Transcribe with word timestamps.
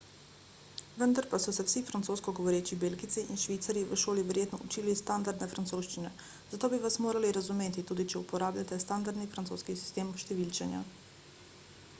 vendar 0.99 1.25
pa 1.31 1.37
so 1.43 1.51
se 1.57 1.63
vsi 1.67 1.81
francosko 1.89 2.33
govoreči 2.39 2.77
belgijci 2.83 3.25
in 3.35 3.41
švicarji 3.43 3.83
v 3.91 3.99
šoli 4.05 4.23
verjetno 4.31 4.61
učili 4.69 4.95
standardne 5.03 5.49
francoščine 5.53 6.13
zato 6.55 6.71
bi 6.75 6.81
vas 6.87 6.99
morali 7.09 7.35
razumeti 7.39 7.87
tudi 7.93 8.09
če 8.15 8.21
uporabljate 8.25 8.83
standardni 8.87 9.31
francoski 9.37 9.77
sistem 9.85 10.13
številčenja 10.27 10.85